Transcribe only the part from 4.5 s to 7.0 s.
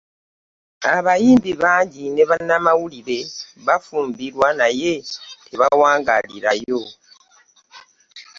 naye tebawangaalirayo.